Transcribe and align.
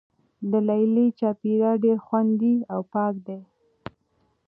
د 0.49 0.51
لیلیې 0.67 1.15
چاپیریال 1.19 1.75
ډیر 1.83 1.97
خوندي 2.05 2.55
او 2.73 2.81
پاک 2.93 3.13
دی. 3.27 3.39